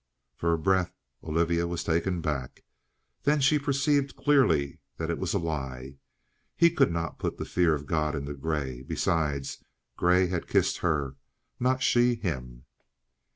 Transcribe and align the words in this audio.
For 0.35 0.51
a 0.51 0.57
breath 0.57 0.95
Olivia 1.23 1.67
was 1.67 1.83
taken 1.83 2.17
aback. 2.17 2.63
Then 3.21 3.39
she 3.39 3.59
perceived 3.59 4.15
clearly 4.15 4.79
that 4.97 5.11
it 5.11 5.19
was 5.19 5.35
a 5.35 5.37
lie. 5.37 5.99
He 6.57 6.71
could 6.71 6.91
not 6.91 7.19
put 7.19 7.37
the 7.37 7.45
fear 7.45 7.75
of 7.75 7.85
God 7.85 8.15
into 8.15 8.33
Grey. 8.33 8.81
Besides, 8.81 9.63
Grey 9.97 10.25
had 10.25 10.47
kissed 10.47 10.77
her, 10.79 11.17
not 11.59 11.83
she 11.83 12.15
him. 12.15 12.65